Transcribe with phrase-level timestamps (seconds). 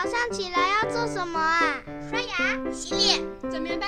[0.00, 1.74] 早上起来要做什么啊？
[2.08, 3.84] 刷牙、洗脸、整棉被，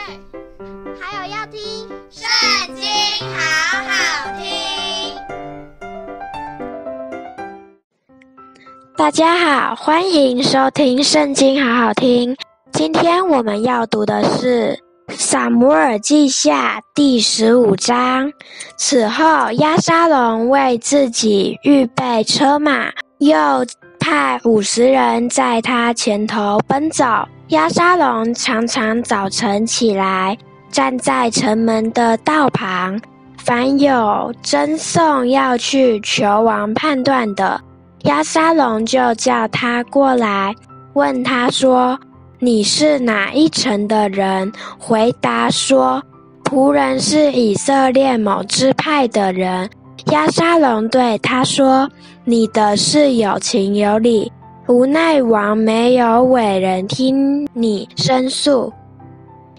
[1.01, 1.61] 还有要听
[2.11, 2.27] 《圣
[2.75, 2.85] 经》，
[3.33, 3.39] 好
[3.87, 3.93] 好
[4.37, 5.15] 听。
[8.97, 12.37] 大家好，欢迎收听《圣经》，好好听。
[12.73, 14.77] 今天我们要读的是
[15.15, 18.33] 《撒母耳记下》第十五章。
[18.77, 23.37] 此后，押沙龙为自己预备车马，又
[24.01, 27.05] 派五十人在他前头奔走。
[27.49, 30.37] 亚沙龙常常早晨起来，
[30.71, 33.01] 站在城门的道旁，
[33.39, 37.61] 凡有争讼要去求王判断的，
[38.05, 40.55] 亚沙龙就叫他过来，
[40.95, 41.99] 问他说
[42.39, 46.01] ：“你是哪一城的人？”回答说
[46.49, 49.69] ：“仆人是以色列某支派的人。”
[50.07, 51.89] 押沙龙对他说
[52.25, 54.33] ：“你的事有情有理，
[54.67, 58.73] 无奈王没有委人听你申诉。”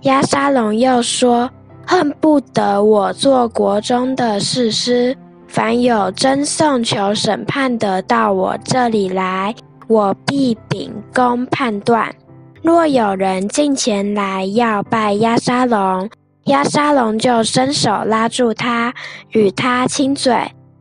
[0.03, 1.49] 押沙龙又说
[1.85, 5.15] ：“恨不得我做国中的士师，
[5.47, 9.53] 凡有争讼求审判的到我这里来，
[9.87, 12.13] 我必秉公判断。
[12.61, 16.09] 若有人进前来要拜押沙龙。”
[16.51, 18.93] 亚沙龙就伸手拉住他，
[19.29, 20.35] 与他亲嘴。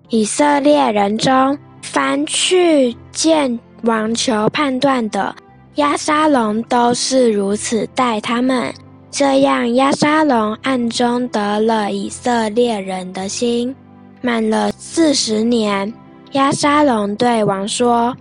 [0.08, 5.32] 以色列人中，凡去见王求判断的，
[5.76, 8.74] 亚沙龙都是如此待他们。
[9.12, 13.72] 这样，亚沙龙暗中得了以色列人的心。
[14.20, 15.92] 满了四十年，
[16.32, 18.12] 亚沙龙对王说。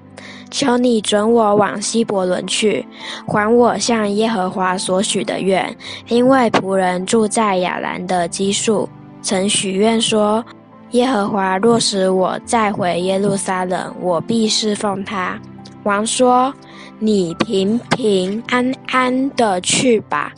[0.52, 2.86] 求你准我往希伯伦去，
[3.26, 5.76] 还我向耶和华所许的愿，
[6.08, 8.90] 因为仆人住在亚兰的基述，
[9.22, 10.44] 曾许愿说：
[10.92, 15.40] 耶和华若使我再回耶路撒冷，我必侍奉他。
[15.84, 16.54] 王说：
[16.98, 20.34] 你平平安安的去吧。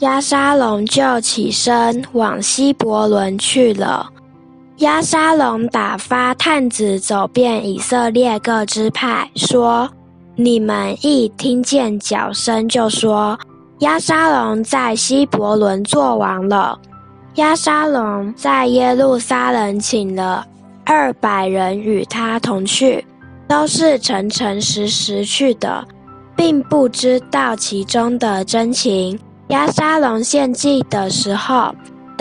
[0.00, 4.10] 押沙龙就起身往希伯伦去了。
[4.82, 9.88] 押沙龙打发探子走遍以色列各支派，说
[10.34, 13.38] ：“你们一听见脚声，就说
[13.78, 16.76] 押沙龙在希伯伦作王了。”
[17.36, 20.44] 押沙龙在耶路撒冷请了
[20.84, 23.06] 二百人与他同去，
[23.46, 25.86] 都是诚诚实实去的，
[26.34, 29.16] 并不知道其中的真情。
[29.46, 31.72] 押沙龙献祭的时候，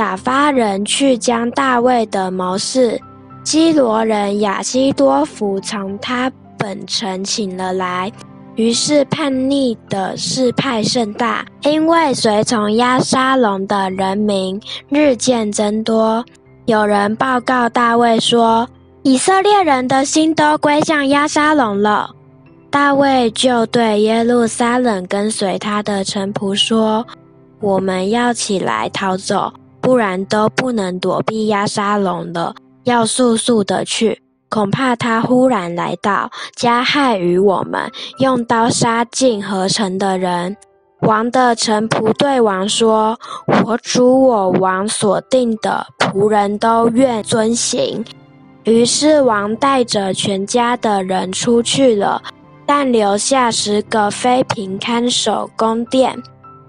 [0.02, 3.00] 打发人去将大卫的谋士
[3.44, 8.12] 基罗人亚希多弗从他本城请了来，
[8.56, 14.60] 于是叛逆的事派甚大，因为随从押沙龙的人民
[14.90, 16.26] 日渐增多。
[16.66, 18.68] 有人报告大卫说
[19.06, 22.10] ：“以色列人的心都归向押沙龙了。”
[22.72, 27.06] 大卫就对耶路撒冷跟随他的臣仆说
[27.62, 32.54] ：“我们要起来逃走。”不然都不能躲避押沙龙了，
[32.84, 40.56] 要速速的去，恐怕他忽然来到，加害于我们，用刀杀尽合成的人。
[41.02, 43.18] 王的臣仆对王说
[43.66, 48.06] ：“我主我王所定的，仆人都愿遵行。”
[48.66, 52.22] 于是王带着全家的人出去了，
[52.68, 56.16] 但留下十个妃嫔看守宫殿。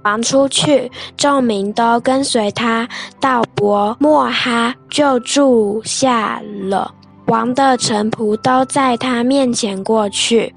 [0.04, 2.88] 王出去，众民都跟随他
[3.20, 6.92] 到伯莫哈，就住下了。
[7.26, 10.52] 王的臣仆都在他面前过去。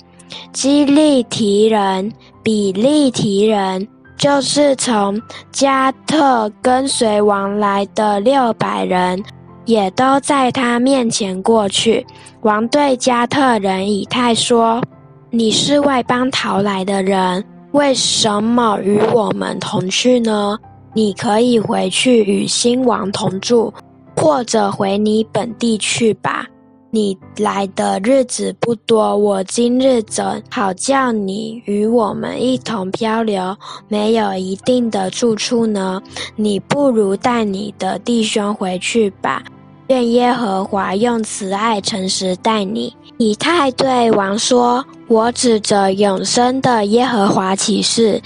[0.51, 2.11] 基利提人、
[2.41, 9.23] 比利提人，就是从加特跟随王来的六百人，
[9.65, 12.05] 也都在他面前过去。
[12.41, 14.81] 王对加特人以太说
[15.29, 17.43] ：“你是外邦逃来的人。”
[17.75, 20.57] 为什么与我们同去呢？
[20.93, 23.73] 你可以回去与新王同住，
[24.15, 26.47] 或者回你本地去吧。
[26.89, 33.53] 你来的日子不多，我今日怎，好叫你与我们一同漂流，
[33.89, 36.01] 没有一定的住处呢。
[36.37, 39.43] 你不如带你的弟兄回去吧。
[39.89, 42.95] 愿耶和华用慈爱诚实待你。
[43.17, 48.21] 以太对王说：“我指着永生的耶和华起誓，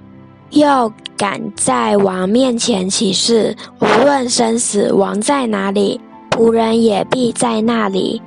[0.49, 6.01] 又敢在王面前起誓，无论生死，王在哪里，
[6.31, 8.21] 仆人也必在那里。”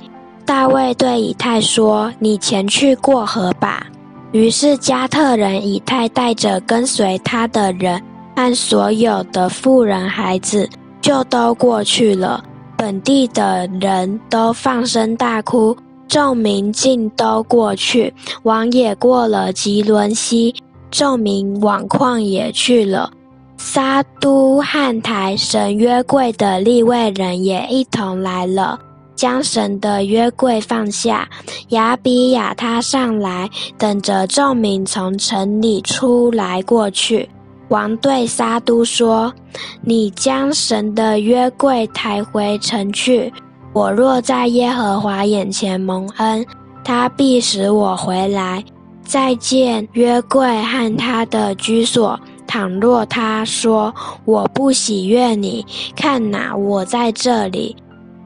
[0.46, 3.86] 大卫对以太说：“你前去过河吧。”
[4.32, 8.00] 于是加特人以太带着跟随他的人
[8.34, 10.68] 和所有的妇人孩子，
[11.00, 12.42] 就都过去了。
[12.76, 15.76] 本地的人都放声大哭，
[16.12, 18.12] 众民尽都过去，
[18.42, 20.54] 王也过了吉伦溪，
[20.90, 23.10] 众民往旷野去了。
[23.56, 28.78] 撒都汉台神约柜的立位人也一同来了，
[29.16, 31.26] 将神的约柜放下。
[31.70, 33.48] 亚比亚他上来，
[33.78, 37.26] 等着众民从城里出来过去。
[37.70, 39.32] 王对撒都说
[39.80, 43.32] ：“你将神的约柜抬回城去。
[43.72, 46.44] 我若在耶和华眼前蒙恩，
[46.84, 48.62] 他必使我回来，
[49.04, 53.94] 再见约柜和他的居所。”倘若他说，
[54.26, 55.64] 我不喜悦你，
[55.96, 57.74] 看哪，我在这里，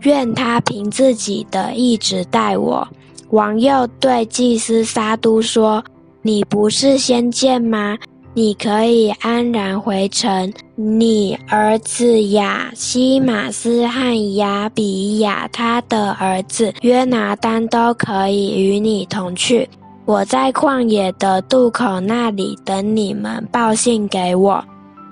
[0.00, 2.88] 愿他凭自己的意志待我。
[3.30, 5.80] 王又对祭司撒督说
[6.22, 7.96] ：“你不是先见吗？
[8.36, 19.66] 你可以安然回城，你儿子亚西玛斯和亚比亚他的儿子约拿单都可以与你同去。”
[20.04, 24.62] 我在旷野的渡口那里等你们报信给我。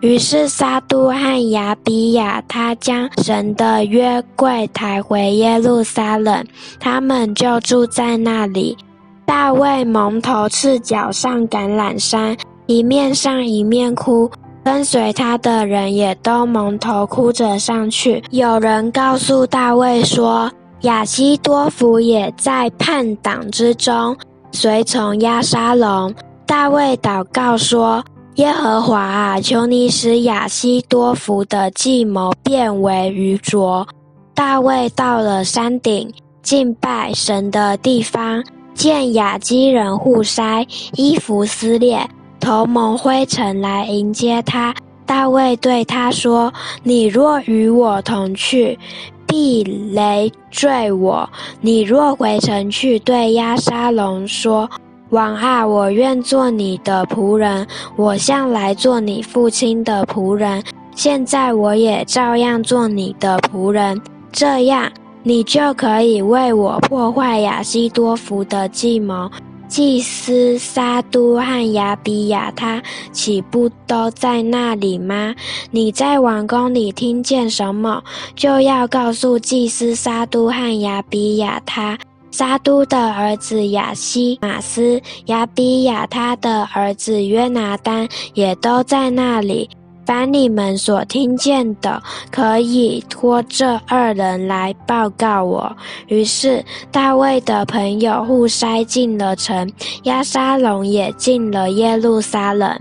[0.03, 6.47] 于是撒督和亚比亚他将神的约柜抬回耶路撒冷，
[6.79, 8.77] 他们就住在那里。
[9.25, 14.31] 大卫蒙头赤脚上橄榄山，一面上一面哭，
[14.65, 18.23] 跟随他的人也都蒙头哭着上去。
[18.31, 20.51] 有人告诉大卫说，
[20.83, 24.17] 亚西多弗也在叛党之中。
[24.53, 26.15] 随从押沙龙，
[26.47, 28.05] 大卫祷告说
[28.37, 33.87] ：“耶和华啊，求你使亚西多弗的计谋变为愚拙。”
[34.33, 36.13] 大卫到了山顶
[36.43, 38.45] 敬拜神的地方，
[38.75, 42.09] 见亚基人互筛衣服撕裂，
[42.45, 44.75] 头蒙灰尘来迎接他。
[45.07, 46.53] 大卫对他说
[46.85, 48.79] ：“你若与我同去。”
[49.27, 51.27] 必雷坠我。
[51.63, 54.69] 你若回城去，对押沙龙说
[55.09, 60.63] ：“王啊，我愿做你的仆人，我向来做你父亲的仆人，
[60.95, 63.99] 现在我也照样做你的仆人。
[64.31, 64.93] 这样，
[65.23, 69.31] 你就可以为我破坏亚希多弗的计谋。”
[69.75, 72.81] 祭司撒督和亚比亚他
[73.11, 75.35] 岂不都在那里吗？
[75.73, 78.01] 你在王宫里听见什么，
[78.37, 81.99] 就要告诉祭司撒督和亚比亚他。
[82.31, 89.69] 撒督的儿子亚西马斯、亚比亚他的儿子约拿单也都在那里。
[90.07, 95.77] 凡你们所听见的，可以托这二人来报告我。
[96.09, 99.73] 于是大卫的朋友互筛进了城，
[100.05, 102.79] 押沙龙也进了耶路撒冷。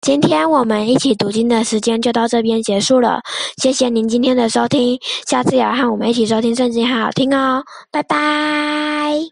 [0.00, 3.20] 今天我们一起读经的时间就到这边结束了，
[3.60, 9.28] 谢谢您今天的收听，下次也要和我们一起收听圣经，好好听哦，拜拜。